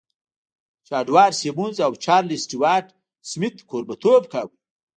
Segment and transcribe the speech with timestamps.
[0.85, 2.87] جې اډوارډ سيمونز او چارليس سټيوارټ
[3.29, 4.53] سميت کوربهتوب کاوه.